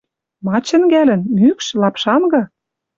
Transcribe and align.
—Ма 0.45 0.55
чӹнгӓлӹн: 0.67 1.21
мӱкш, 1.39 1.67
лапшангы? 1.81 2.41